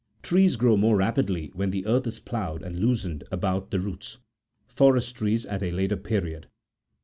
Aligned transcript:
(29.) 0.23 0.23
Trees 0.23 0.55
grow 0.55 0.71
old 0.71 0.79
more 0.79 0.95
rapidly 0.97 1.51
when 1.53 1.69
the 1.69 1.85
earth 1.85 2.07
is 2.07 2.19
ploughed 2.19 2.63
and 2.63 2.79
loosened 2.79 3.23
about 3.31 3.69
the42 3.69 3.83
roots; 3.83 4.17
forest 4.65 5.13
trees 5.15 5.45
at 5.45 5.61
a 5.61 5.69
later 5.71 5.95
period. 5.95 6.47